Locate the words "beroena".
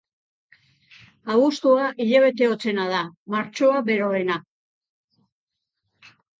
3.93-4.41